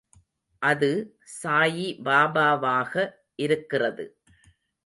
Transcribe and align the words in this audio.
அது 0.61 0.89
சாயிபாபாவாக 1.35 2.93
இருக்கிறது. 3.35 4.05